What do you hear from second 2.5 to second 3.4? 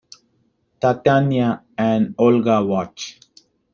watch.